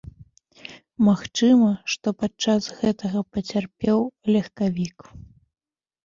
[1.07, 3.99] Магчыма, што падчас гэтага пацярпеў
[4.37, 4.97] легкавік.